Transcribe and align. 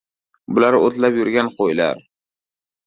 —Bular 0.57 0.79
o‘tlab 0.79 1.21
yurgan 1.21 1.55
qo‘ylar! 1.61 2.05